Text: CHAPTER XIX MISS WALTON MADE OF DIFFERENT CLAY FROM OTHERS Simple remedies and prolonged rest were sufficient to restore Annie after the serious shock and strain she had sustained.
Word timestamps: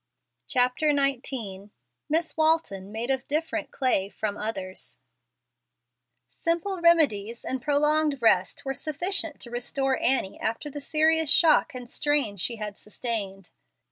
CHAPTER 0.47 0.89
XIX 0.95 1.69
MISS 2.09 2.35
WALTON 2.35 2.91
MADE 2.91 3.11
OF 3.11 3.27
DIFFERENT 3.27 3.69
CLAY 3.69 4.09
FROM 4.09 4.35
OTHERS 4.35 4.97
Simple 6.31 6.81
remedies 6.81 7.45
and 7.45 7.61
prolonged 7.61 8.19
rest 8.19 8.65
were 8.65 8.73
sufficient 8.73 9.39
to 9.41 9.51
restore 9.51 10.01
Annie 10.01 10.39
after 10.39 10.71
the 10.71 10.81
serious 10.81 11.29
shock 11.29 11.75
and 11.75 11.87
strain 11.87 12.37
she 12.37 12.55
had 12.55 12.79
sustained. 12.79 13.51